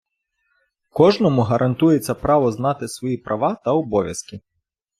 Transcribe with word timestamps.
Кожному 0.89 1.41
гарантується 1.41 2.15
право 2.15 2.51
знати 2.51 2.87
свої 2.87 3.17
права 3.17 3.61
і 3.65 3.69
обов'язки. 3.69 4.41